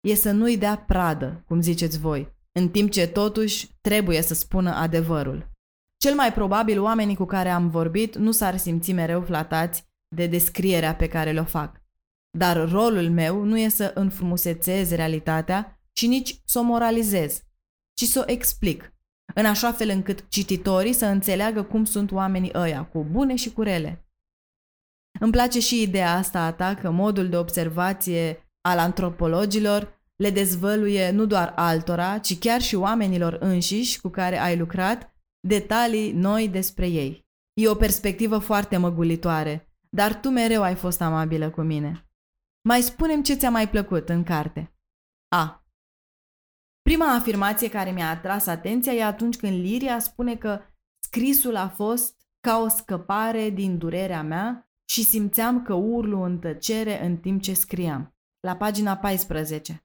e 0.00 0.14
să 0.14 0.30
nu-i 0.30 0.56
dea 0.56 0.76
pradă, 0.76 1.44
cum 1.46 1.60
ziceți 1.60 1.98
voi, 1.98 2.36
în 2.52 2.68
timp 2.68 2.90
ce 2.90 3.06
totuși 3.06 3.68
trebuie 3.80 4.22
să 4.22 4.34
spună 4.34 4.70
adevărul. 4.74 5.50
Cel 5.96 6.14
mai 6.14 6.32
probabil 6.32 6.80
oamenii 6.80 7.16
cu 7.16 7.24
care 7.24 7.48
am 7.48 7.70
vorbit 7.70 8.16
nu 8.16 8.30
s-ar 8.30 8.56
simți 8.56 8.92
mereu 8.92 9.22
flatați 9.22 9.84
de 10.08 10.26
descrierea 10.26 10.94
pe 10.96 11.08
care 11.08 11.32
le-o 11.32 11.44
fac. 11.44 11.82
Dar 12.38 12.70
rolul 12.70 13.10
meu 13.10 13.44
nu 13.44 13.58
e 13.58 13.68
să 13.68 13.92
înfrumusețez 13.94 14.90
realitatea 14.90 15.80
și 15.92 16.06
nici 16.06 16.40
să 16.44 16.58
o 16.58 16.62
moralizez, 16.62 17.42
ci 17.94 18.04
să 18.04 18.20
o 18.20 18.30
explic, 18.32 18.94
în 19.34 19.46
așa 19.46 19.72
fel 19.72 19.88
încât 19.88 20.28
cititorii 20.28 20.92
să 20.92 21.06
înțeleagă 21.06 21.62
cum 21.62 21.84
sunt 21.84 22.12
oamenii 22.12 22.50
ăia, 22.54 22.84
cu 22.84 23.04
bune 23.04 23.34
și 23.34 23.52
cu 23.52 23.62
rele. 23.62 24.04
Îmi 25.20 25.32
place 25.32 25.60
și 25.60 25.82
ideea 25.82 26.14
asta 26.14 26.44
a 26.44 26.52
ta 26.52 26.74
că 26.74 26.90
modul 26.90 27.28
de 27.28 27.36
observație 27.36 28.50
al 28.60 28.78
antropologilor 28.78 30.00
le 30.16 30.30
dezvăluie 30.30 31.10
nu 31.10 31.26
doar 31.26 31.52
altora, 31.56 32.18
ci 32.18 32.38
chiar 32.38 32.60
și 32.60 32.74
oamenilor 32.74 33.32
înșiși 33.40 34.00
cu 34.00 34.08
care 34.08 34.38
ai 34.38 34.56
lucrat 34.56 35.14
detalii 35.48 36.12
noi 36.12 36.48
despre 36.48 36.88
ei. 36.88 37.26
E 37.60 37.68
o 37.68 37.74
perspectivă 37.74 38.38
foarte 38.38 38.76
măgulitoare, 38.76 39.74
dar 39.88 40.20
tu 40.20 40.28
mereu 40.28 40.62
ai 40.62 40.74
fost 40.74 41.00
amabilă 41.00 41.50
cu 41.50 41.60
mine. 41.60 42.08
Mai 42.68 42.80
spunem 42.80 43.22
ce 43.22 43.34
ți-a 43.34 43.50
mai 43.50 43.68
plăcut 43.68 44.08
în 44.08 44.22
carte. 44.22 44.74
A. 45.28 45.64
Prima 46.82 47.14
afirmație 47.14 47.68
care 47.68 47.90
mi-a 47.90 48.10
atras 48.10 48.46
atenția 48.46 48.92
e 48.92 49.04
atunci 49.04 49.36
când 49.36 49.60
Liria 49.60 49.98
spune 49.98 50.36
că 50.36 50.60
scrisul 51.04 51.56
a 51.56 51.68
fost 51.68 52.14
ca 52.40 52.58
o 52.58 52.68
scăpare 52.68 53.50
din 53.50 53.78
durerea 53.78 54.22
mea 54.22 54.69
și 54.90 55.04
simțeam 55.04 55.62
că 55.62 55.74
urlu 55.74 56.22
în 56.22 56.38
tăcere 56.38 57.04
în 57.04 57.16
timp 57.16 57.42
ce 57.42 57.54
scriam. 57.54 58.14
La 58.40 58.56
pagina 58.56 58.96
14. 58.96 59.84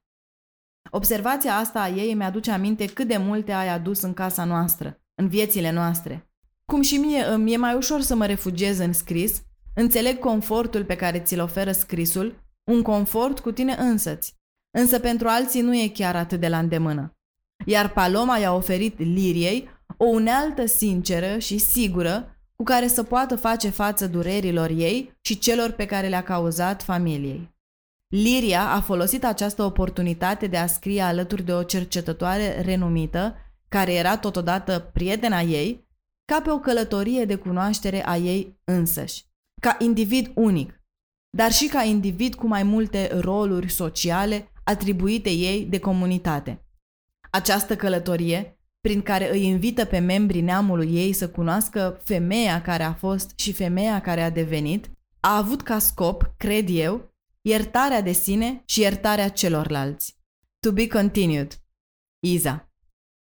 Observația 0.90 1.56
asta 1.56 1.80
a 1.80 1.88
ei 1.88 2.14
mi-aduce 2.14 2.50
aminte 2.50 2.86
cât 2.86 3.06
de 3.06 3.16
multe 3.16 3.52
ai 3.52 3.68
adus 3.68 4.00
în 4.00 4.14
casa 4.14 4.44
noastră, 4.44 5.00
în 5.14 5.28
viețile 5.28 5.70
noastre. 5.70 6.30
Cum 6.64 6.82
și 6.82 6.96
mie 6.96 7.24
îmi 7.24 7.52
e 7.52 7.56
mai 7.56 7.74
ușor 7.74 8.00
să 8.00 8.14
mă 8.14 8.26
refugiez 8.26 8.78
în 8.78 8.92
scris, 8.92 9.42
înțeleg 9.74 10.18
confortul 10.18 10.84
pe 10.84 10.96
care 10.96 11.20
ți-l 11.20 11.40
oferă 11.40 11.72
scrisul, 11.72 12.44
un 12.70 12.82
confort 12.82 13.38
cu 13.38 13.52
tine 13.52 13.74
însăți. 13.78 14.34
Însă 14.78 14.98
pentru 14.98 15.28
alții 15.28 15.60
nu 15.60 15.76
e 15.76 15.88
chiar 15.88 16.16
atât 16.16 16.40
de 16.40 16.48
la 16.48 16.58
îndemână. 16.58 17.16
Iar 17.66 17.92
Paloma 17.92 18.36
i-a 18.36 18.54
oferit 18.54 18.98
Liriei 18.98 19.68
o 19.96 20.04
unealtă 20.04 20.66
sinceră 20.66 21.38
și 21.38 21.58
sigură 21.58 22.35
cu 22.56 22.62
care 22.62 22.86
să 22.86 23.02
poată 23.02 23.36
face 23.36 23.68
față 23.68 24.06
durerilor 24.06 24.70
ei 24.70 25.18
și 25.20 25.38
celor 25.38 25.70
pe 25.70 25.86
care 25.86 26.08
le-a 26.08 26.22
cauzat 26.22 26.82
familiei. 26.82 27.54
Liria 28.08 28.70
a 28.70 28.80
folosit 28.80 29.24
această 29.24 29.62
oportunitate 29.62 30.46
de 30.46 30.56
a 30.56 30.66
scrie 30.66 31.00
alături 31.00 31.42
de 31.42 31.52
o 31.52 31.62
cercetătoare 31.62 32.60
renumită, 32.60 33.36
care 33.68 33.94
era 33.94 34.18
totodată 34.18 34.90
prietena 34.92 35.40
ei, 35.40 35.88
ca 36.24 36.40
pe 36.40 36.50
o 36.50 36.58
călătorie 36.58 37.24
de 37.24 37.34
cunoaștere 37.34 38.06
a 38.06 38.16
ei 38.16 38.60
însăși, 38.64 39.24
ca 39.60 39.76
individ 39.78 40.30
unic, 40.34 40.80
dar 41.36 41.52
și 41.52 41.68
ca 41.68 41.82
individ 41.82 42.34
cu 42.34 42.46
mai 42.46 42.62
multe 42.62 43.18
roluri 43.20 43.70
sociale 43.70 44.52
atribuite 44.64 45.30
ei 45.30 45.64
de 45.64 45.78
comunitate. 45.78 46.66
Această 47.30 47.76
călătorie, 47.76 48.55
prin 48.86 49.02
care 49.02 49.30
îi 49.30 49.44
invită 49.44 49.84
pe 49.84 49.98
membrii 49.98 50.40
neamului 50.40 50.94
ei 50.94 51.12
să 51.12 51.28
cunoască 51.28 52.00
femeia 52.04 52.62
care 52.62 52.82
a 52.82 52.92
fost 52.92 53.38
și 53.38 53.52
femeia 53.52 54.00
care 54.00 54.22
a 54.22 54.30
devenit, 54.30 54.90
a 55.20 55.36
avut 55.36 55.62
ca 55.62 55.78
scop, 55.78 56.34
cred 56.36 56.68
eu, 56.70 57.14
iertarea 57.40 58.00
de 58.00 58.12
sine 58.12 58.62
și 58.66 58.80
iertarea 58.80 59.28
celorlalți. 59.28 60.16
To 60.60 60.72
be 60.72 60.86
continued. 60.88 61.60
Iza. 62.18 62.72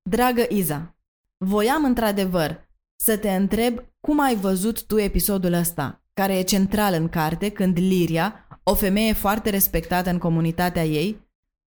Dragă 0.09 0.45
Iza, 0.49 0.95
voiam 1.37 1.83
într-adevăr 1.83 2.69
să 2.95 3.17
te 3.17 3.31
întreb 3.31 3.83
cum 3.99 4.19
ai 4.19 4.35
văzut 4.35 4.85
tu 4.85 4.97
episodul 4.97 5.53
ăsta, 5.53 6.03
care 6.13 6.37
e 6.37 6.41
central 6.41 6.93
în 6.93 7.09
carte 7.09 7.49
când 7.49 7.77
Liria, 7.77 8.47
o 8.63 8.73
femeie 8.73 9.13
foarte 9.13 9.49
respectată 9.49 10.09
în 10.09 10.17
comunitatea 10.17 10.85
ei, 10.85 11.24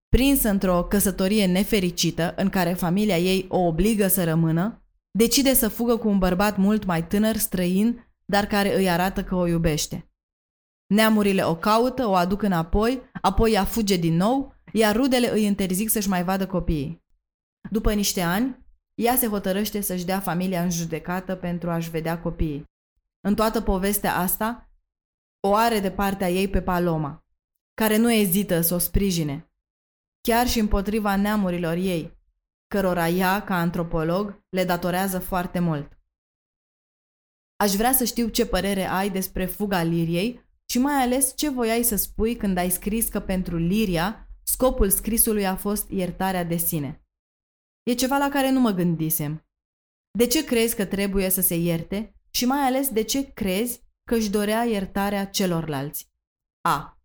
prinsă 0.08 0.48
într-o 0.48 0.84
căsătorie 0.84 1.46
nefericită 1.46 2.34
în 2.36 2.48
care 2.48 2.72
familia 2.72 3.18
ei 3.18 3.46
o 3.48 3.58
obligă 3.58 4.06
să 4.06 4.24
rămână, 4.24 4.82
decide 5.10 5.54
să 5.54 5.68
fugă 5.68 5.96
cu 5.96 6.08
un 6.08 6.18
bărbat 6.18 6.56
mult 6.56 6.84
mai 6.84 7.06
tânăr, 7.06 7.36
străin, 7.36 8.06
dar 8.24 8.46
care 8.46 8.76
îi 8.76 8.90
arată 8.90 9.24
că 9.24 9.34
o 9.34 9.46
iubește. 9.46 10.10
Neamurile 10.86 11.44
o 11.44 11.56
caută, 11.56 12.06
o 12.06 12.14
aduc 12.14 12.42
înapoi, 12.42 13.02
apoi 13.20 13.52
ea 13.52 13.64
fuge 13.64 13.96
din 13.96 14.16
nou, 14.16 14.54
iar 14.72 14.96
rudele 14.96 15.32
îi 15.32 15.44
interzic 15.44 15.90
să-și 15.90 16.08
mai 16.08 16.24
vadă 16.24 16.46
copiii. 16.46 17.04
După 17.70 17.92
niște 17.92 18.20
ani, 18.20 18.66
ea 18.94 19.16
se 19.16 19.26
hotărăște 19.26 19.80
să-și 19.80 20.04
dea 20.04 20.20
familia 20.20 20.62
în 20.62 20.70
judecată 20.70 21.34
pentru 21.34 21.70
a-și 21.70 21.90
vedea 21.90 22.20
copiii. 22.20 22.64
În 23.20 23.34
toată 23.34 23.60
povestea 23.60 24.16
asta, 24.16 24.70
o 25.40 25.54
are 25.54 25.80
de 25.80 25.90
partea 25.90 26.30
ei 26.30 26.48
pe 26.48 26.62
Paloma, 26.62 27.26
care 27.74 27.96
nu 27.96 28.12
ezită 28.12 28.60
să 28.60 28.74
o 28.74 28.78
sprijine, 28.78 29.47
chiar 30.28 30.49
și 30.49 30.58
împotriva 30.58 31.16
neamurilor 31.16 31.76
ei, 31.76 32.18
cărora 32.66 33.08
ea, 33.08 33.44
ca 33.44 33.54
antropolog, 33.54 34.44
le 34.49 34.64
datorează 34.64 35.18
foarte 35.18 35.58
mult. 35.58 35.99
Aș 37.56 37.73
vrea 37.73 37.92
să 37.92 38.04
știu 38.04 38.28
ce 38.28 38.47
părere 38.47 38.85
ai 38.85 39.11
despre 39.11 39.47
fuga 39.47 39.82
Liriei 39.82 40.49
și 40.70 40.78
mai 40.78 40.94
ales 40.94 41.37
ce 41.37 41.50
voiai 41.50 41.82
să 41.82 41.97
spui 41.97 42.37
când 42.37 42.56
ai 42.56 42.70
scris 42.70 43.08
că 43.08 43.20
pentru 43.20 43.56
Liria 43.56 44.28
scopul 44.42 44.90
scrisului 44.90 45.47
a 45.47 45.56
fost 45.56 45.90
iertarea 45.90 46.44
de 46.44 46.56
sine. 46.56 47.06
E 47.82 47.94
ceva 47.94 48.16
la 48.16 48.28
care 48.28 48.50
nu 48.50 48.61
mă 48.61 48.70
gândisem. 48.70 49.47
De 50.18 50.26
ce 50.26 50.44
crezi 50.44 50.76
că 50.76 50.87
trebuie 50.87 51.28
să 51.28 51.40
se 51.40 51.56
ierte 51.56 52.14
și 52.30 52.44
mai 52.44 52.61
ales 52.61 52.88
de 52.88 53.02
ce 53.02 53.32
crezi 53.32 53.82
că 54.04 54.14
își 54.14 54.30
dorea 54.30 54.64
iertarea 54.64 55.26
celorlalți? 55.26 56.12
A. 56.61 57.00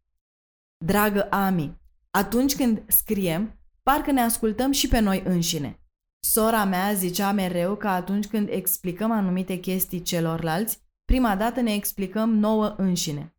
Dragă 0.86 1.30
Ami, 1.30 1.82
atunci 2.18 2.56
când 2.56 2.84
scriem, 2.88 3.60
parcă 3.84 4.12
ne 4.12 4.22
ascultăm 4.22 4.72
și 4.72 4.88
pe 4.88 5.00
noi 5.00 5.24
înșine. 5.26 5.80
Sora 6.20 6.66
mea 6.66 6.94
zicea 6.94 7.32
mereu 7.32 7.76
că 7.76 7.88
atunci 7.88 8.28
când 8.28 8.50
explicăm 8.50 9.12
anumite 9.12 9.56
chestii 9.60 10.02
celorlalți, 10.02 10.80
prima 11.06 11.36
dată 11.36 11.62
ne 11.62 11.74
explicăm 11.74 12.30
nouă 12.30 12.76
înșine. 12.78 13.36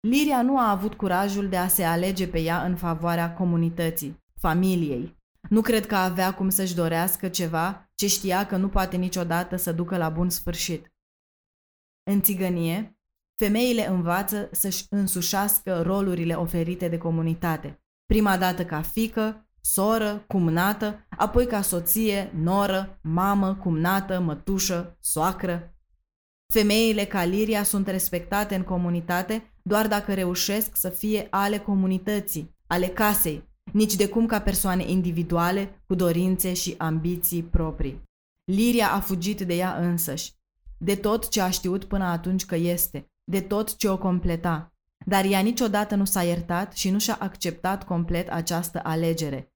Liria 0.00 0.42
nu 0.42 0.58
a 0.58 0.70
avut 0.70 0.94
curajul 0.94 1.48
de 1.48 1.56
a 1.56 1.68
se 1.68 1.84
alege 1.84 2.28
pe 2.28 2.40
ea 2.40 2.64
în 2.64 2.76
favoarea 2.76 3.34
comunității, 3.34 4.24
familiei. 4.40 5.16
Nu 5.48 5.60
cred 5.60 5.86
că 5.86 5.96
avea 5.96 6.34
cum 6.34 6.48
să-și 6.48 6.74
dorească 6.74 7.28
ceva 7.28 7.90
ce 7.94 8.06
știa 8.06 8.46
că 8.46 8.56
nu 8.56 8.68
poate 8.68 8.96
niciodată 8.96 9.56
să 9.56 9.72
ducă 9.72 9.96
la 9.96 10.08
bun 10.08 10.30
sfârșit. 10.30 10.92
În 12.10 12.22
țigănie, 12.22 12.98
femeile 13.36 13.88
învață 13.88 14.48
să-și 14.52 14.86
însușească 14.88 15.82
rolurile 15.82 16.34
oferite 16.34 16.88
de 16.88 16.98
comunitate. 16.98 17.82
Prima 18.06 18.36
dată 18.36 18.64
ca 18.64 18.82
fică, 18.82 19.48
soră, 19.60 20.24
cumnată, 20.26 21.06
apoi 21.16 21.46
ca 21.46 21.60
soție, 21.60 22.32
noră, 22.42 22.98
mamă, 23.02 23.54
cumnată, 23.54 24.20
mătușă, 24.20 24.96
soacră. 25.00 25.74
Femeile 26.52 27.04
ca 27.04 27.24
Liria 27.24 27.62
sunt 27.62 27.88
respectate 27.88 28.54
în 28.54 28.62
comunitate 28.62 29.54
doar 29.62 29.88
dacă 29.88 30.14
reușesc 30.14 30.76
să 30.76 30.88
fie 30.88 31.26
ale 31.30 31.58
comunității, 31.58 32.56
ale 32.66 32.86
casei, 32.86 33.48
nici 33.72 33.94
de 33.94 34.08
cum 34.08 34.26
ca 34.26 34.40
persoane 34.40 34.90
individuale 34.90 35.82
cu 35.86 35.94
dorințe 35.94 36.54
și 36.54 36.74
ambiții 36.78 37.42
proprii. 37.42 38.02
Liria 38.44 38.92
a 38.92 39.00
fugit 39.00 39.40
de 39.40 39.54
ea 39.54 39.76
însăși, 39.76 40.32
de 40.78 40.96
tot 40.96 41.28
ce 41.28 41.40
a 41.40 41.50
știut 41.50 41.84
până 41.84 42.04
atunci 42.04 42.44
că 42.44 42.56
este, 42.56 43.12
de 43.24 43.40
tot 43.40 43.76
ce 43.76 43.88
o 43.88 43.98
completa, 43.98 44.72
dar 45.06 45.24
ea 45.24 45.40
niciodată 45.40 45.94
nu 45.94 46.04
s-a 46.04 46.22
iertat 46.22 46.72
și 46.72 46.90
nu 46.90 46.98
și-a 46.98 47.16
acceptat 47.20 47.84
complet 47.84 48.28
această 48.28 48.80
alegere, 48.82 49.52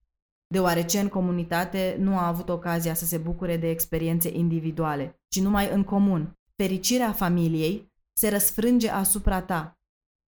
deoarece 0.47 0.99
în 0.99 1.07
comunitate 1.07 1.95
nu 1.99 2.17
a 2.17 2.27
avut 2.27 2.49
ocazia 2.49 2.93
să 2.93 3.05
se 3.05 3.17
bucure 3.17 3.57
de 3.57 3.69
experiențe 3.69 4.29
individuale, 4.37 5.21
ci 5.27 5.39
numai 5.39 5.71
în 5.71 5.83
comun. 5.83 6.33
Fericirea 6.55 7.11
familiei 7.11 7.91
se 8.13 8.29
răsfrânge 8.29 8.89
asupra 8.89 9.41
ta 9.41 9.79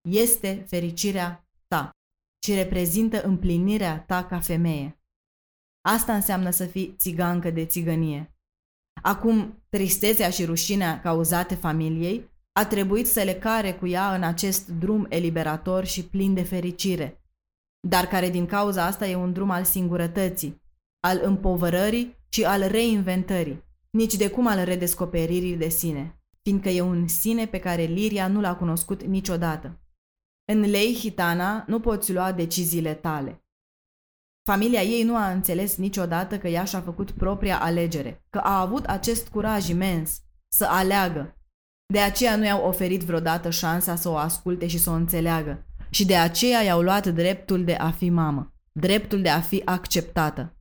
este 0.08 0.64
fericirea 0.68 1.48
ta 1.66 1.90
și 2.44 2.54
reprezintă 2.54 3.22
împlinirea 3.22 4.00
ta 4.00 4.24
ca 4.24 4.40
femeie. 4.40 5.00
Asta 5.88 6.14
înseamnă 6.14 6.50
să 6.50 6.66
fii 6.66 6.94
țigancă 6.98 7.50
de 7.50 7.66
țigănie. 7.66 8.34
Acum, 9.02 9.62
tristețea 9.68 10.30
și 10.30 10.44
rușinea 10.44 11.00
cauzate 11.00 11.54
familiei 11.54 12.30
a 12.58 12.66
trebuit 12.66 13.06
să 13.06 13.22
le 13.22 13.34
care 13.34 13.72
cu 13.72 13.86
ea 13.86 14.14
în 14.14 14.22
acest 14.22 14.68
drum 14.68 15.06
eliberator 15.08 15.84
și 15.84 16.04
plin 16.04 16.34
de 16.34 16.42
fericire, 16.42 17.24
dar 17.88 18.06
care 18.06 18.30
din 18.30 18.46
cauza 18.46 18.84
asta 18.84 19.06
e 19.06 19.14
un 19.14 19.32
drum 19.32 19.50
al 19.50 19.64
singurătății, 19.64 20.62
al 21.00 21.20
împovărării 21.22 22.16
și 22.28 22.44
al 22.44 22.68
reinventării, 22.68 23.64
nici 23.90 24.14
de 24.14 24.30
cum 24.30 24.46
al 24.46 24.64
redescoperirii 24.64 25.56
de 25.56 25.68
sine. 25.68 26.20
fiindcă 26.42 26.68
e 26.68 26.80
un 26.80 27.08
sine 27.08 27.46
pe 27.46 27.58
care 27.58 27.82
Liria 27.82 28.28
nu 28.28 28.40
l-a 28.40 28.56
cunoscut 28.56 29.02
niciodată. 29.02 29.80
În 30.52 30.60
lei 30.60 30.94
hitana 30.94 31.64
nu 31.66 31.80
poți 31.80 32.12
lua 32.12 32.32
deciziile 32.32 32.94
tale. 32.94 33.44
Familia 34.48 34.82
ei 34.82 35.02
nu 35.02 35.16
a 35.16 35.30
înțeles 35.30 35.76
niciodată 35.76 36.38
că 36.38 36.48
ea 36.48 36.64
și-a 36.64 36.80
făcut 36.80 37.10
propria 37.10 37.60
alegere, 37.60 38.24
că 38.30 38.38
a 38.38 38.60
avut 38.60 38.84
acest 38.84 39.28
curaj 39.28 39.68
imens 39.68 40.22
să 40.48 40.64
aleagă. 40.64 41.35
De 41.86 41.98
aceea 41.98 42.36
nu 42.36 42.44
i-au 42.44 42.66
oferit 42.66 43.02
vreodată 43.02 43.50
șansa 43.50 43.96
să 43.96 44.08
o 44.08 44.16
asculte 44.16 44.66
și 44.66 44.78
să 44.78 44.90
o 44.90 44.92
înțeleagă. 44.92 45.66
Și 45.90 46.06
de 46.06 46.16
aceea 46.16 46.62
i-au 46.62 46.80
luat 46.80 47.06
dreptul 47.06 47.64
de 47.64 47.74
a 47.74 47.90
fi 47.90 48.10
mamă, 48.10 48.54
dreptul 48.72 49.22
de 49.22 49.28
a 49.28 49.40
fi 49.40 49.62
acceptată. 49.64 50.56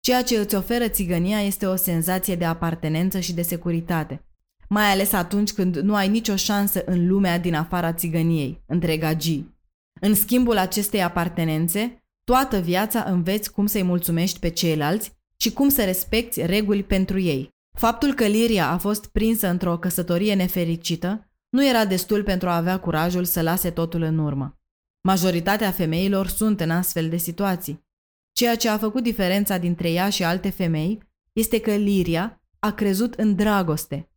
Ceea 0.00 0.22
ce 0.22 0.36
îți 0.38 0.54
oferă 0.54 0.88
țigănia 0.88 1.40
este 1.40 1.66
o 1.66 1.76
senzație 1.76 2.34
de 2.36 2.44
apartenență 2.44 3.20
și 3.20 3.32
de 3.32 3.42
securitate, 3.42 4.22
mai 4.68 4.84
ales 4.84 5.12
atunci 5.12 5.52
când 5.52 5.76
nu 5.76 5.94
ai 5.94 6.08
nicio 6.08 6.36
șansă 6.36 6.82
în 6.84 7.08
lumea 7.08 7.38
din 7.38 7.54
afara 7.54 7.92
țigăniei, 7.92 8.62
între 8.66 8.96
gagii. 8.96 9.56
În 10.00 10.14
schimbul 10.14 10.56
acestei 10.56 11.02
apartenențe, 11.02 12.04
toată 12.24 12.58
viața 12.58 13.02
înveți 13.02 13.52
cum 13.52 13.66
să-i 13.66 13.82
mulțumești 13.82 14.38
pe 14.38 14.48
ceilalți 14.48 15.12
și 15.36 15.52
cum 15.52 15.68
să 15.68 15.84
respecti 15.84 16.46
reguli 16.46 16.82
pentru 16.82 17.18
ei. 17.18 17.56
Faptul 17.78 18.14
că 18.14 18.26
Liria 18.26 18.70
a 18.70 18.78
fost 18.78 19.06
prinsă 19.06 19.48
într-o 19.48 19.78
căsătorie 19.78 20.34
nefericită 20.34 21.30
nu 21.48 21.68
era 21.68 21.84
destul 21.84 22.22
pentru 22.22 22.48
a 22.48 22.56
avea 22.56 22.80
curajul 22.80 23.24
să 23.24 23.42
lase 23.42 23.70
totul 23.70 24.02
în 24.02 24.18
urmă. 24.18 24.60
Majoritatea 25.00 25.70
femeilor 25.70 26.26
sunt 26.26 26.60
în 26.60 26.70
astfel 26.70 27.08
de 27.08 27.16
situații. 27.16 27.86
Ceea 28.32 28.56
ce 28.56 28.68
a 28.68 28.78
făcut 28.78 29.02
diferența 29.02 29.58
dintre 29.58 29.90
ea 29.90 30.10
și 30.10 30.24
alte 30.24 30.50
femei 30.50 31.02
este 31.32 31.60
că 31.60 31.74
Liria 31.74 32.42
a 32.58 32.72
crezut 32.72 33.14
în 33.14 33.34
dragoste. 33.34 34.10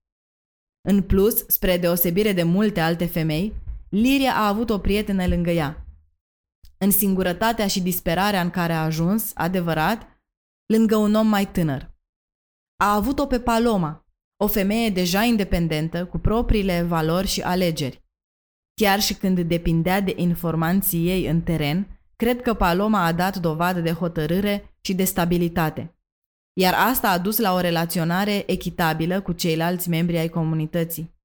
În 0.81 1.01
plus, 1.01 1.45
spre 1.47 1.77
deosebire 1.77 2.33
de 2.33 2.43
multe 2.43 2.79
alte 2.79 3.05
femei, 3.05 3.53
Liria 3.89 4.33
a 4.35 4.47
avut 4.47 4.69
o 4.69 4.79
prietenă 4.79 5.27
lângă 5.27 5.49
ea. 5.49 5.85
În 6.77 6.91
singurătatea 6.91 7.67
și 7.67 7.81
disperarea 7.81 8.41
în 8.41 8.49
care 8.49 8.73
a 8.73 8.83
ajuns, 8.83 9.31
adevărat, 9.33 10.21
lângă 10.65 10.95
un 10.95 11.13
om 11.13 11.27
mai 11.27 11.51
tânăr. 11.51 11.89
A 12.81 12.93
avut-o 12.93 13.25
pe 13.25 13.39
Paloma, 13.39 14.05
o 14.43 14.47
femeie 14.47 14.89
deja 14.89 15.23
independentă, 15.23 16.05
cu 16.05 16.17
propriile 16.17 16.81
valori 16.81 17.27
și 17.27 17.41
alegeri. 17.41 18.03
Chiar 18.81 18.99
și 18.99 19.13
când 19.13 19.39
depindea 19.39 20.01
de 20.01 20.13
informanții 20.15 21.07
ei 21.07 21.27
în 21.27 21.41
teren, 21.41 21.99
cred 22.15 22.41
că 22.41 22.53
Paloma 22.53 23.05
a 23.05 23.11
dat 23.11 23.37
dovadă 23.37 23.79
de 23.79 23.91
hotărâre 23.91 24.77
și 24.81 24.93
de 24.93 25.03
stabilitate. 25.03 25.95
Iar 26.53 26.73
asta 26.73 27.09
a 27.09 27.17
dus 27.17 27.37
la 27.37 27.53
o 27.53 27.59
relaționare 27.59 28.51
echitabilă 28.51 29.21
cu 29.21 29.31
ceilalți 29.31 29.89
membri 29.89 30.17
ai 30.17 30.29
comunității. 30.29 31.15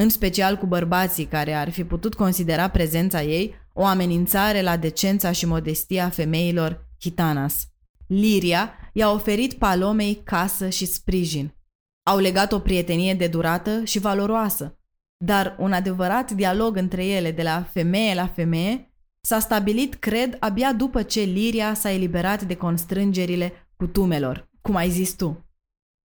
În 0.00 0.08
special 0.08 0.56
cu 0.56 0.66
bărbații 0.66 1.24
care 1.24 1.52
ar 1.52 1.70
fi 1.70 1.84
putut 1.84 2.14
considera 2.14 2.68
prezența 2.68 3.22
ei 3.22 3.54
o 3.72 3.84
amenințare 3.84 4.62
la 4.62 4.76
decența 4.76 5.32
și 5.32 5.46
modestia 5.46 6.08
femeilor 6.08 6.88
hitanas. 7.00 7.68
Liria 8.08 8.72
i-a 8.92 9.10
oferit 9.10 9.52
Palomei 9.52 10.20
casă 10.24 10.68
și 10.68 10.86
sprijin. 10.86 11.54
Au 12.02 12.18
legat 12.18 12.52
o 12.52 12.58
prietenie 12.58 13.14
de 13.14 13.26
durată 13.26 13.84
și 13.84 13.98
valoroasă, 13.98 14.78
dar 15.24 15.56
un 15.58 15.72
adevărat 15.72 16.30
dialog 16.30 16.76
între 16.76 17.06
ele 17.06 17.30
de 17.30 17.42
la 17.42 17.62
femeie 17.62 18.14
la 18.14 18.26
femeie 18.26 18.92
s-a 19.20 19.38
stabilit, 19.38 19.94
cred, 19.94 20.36
abia 20.40 20.72
după 20.72 21.02
ce 21.02 21.20
Liria 21.20 21.74
s-a 21.74 21.90
eliberat 21.90 22.42
de 22.42 22.56
constrângerile 22.56 23.70
cutumelor, 23.76 24.50
cum 24.60 24.74
ai 24.74 24.90
zis 24.90 25.14
tu. 25.14 25.50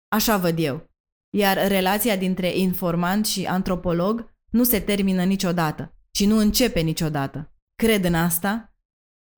Așa 0.08 0.36
văd 0.36 0.58
eu. 0.58 0.90
Iar 1.36 1.68
relația 1.68 2.16
dintre 2.16 2.56
informant 2.56 3.26
și 3.26 3.46
antropolog 3.46 4.34
nu 4.50 4.64
se 4.64 4.80
termină 4.80 5.24
niciodată 5.24 5.94
și 6.10 6.26
nu 6.26 6.36
începe 6.36 6.80
niciodată. 6.80 7.52
Cred 7.74 8.04
în 8.04 8.14
asta, 8.14 8.74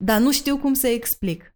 dar 0.05 0.21
nu 0.21 0.33
știu 0.33 0.59
cum 0.59 0.75
să 0.75 0.87
explic. 0.87 1.52